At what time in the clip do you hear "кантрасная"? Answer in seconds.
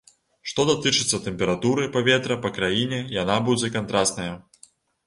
3.79-4.29